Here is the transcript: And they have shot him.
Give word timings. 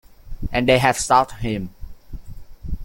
And 0.51 0.67
they 0.67 0.79
have 0.79 0.97
shot 0.97 1.31
him. 1.33 1.75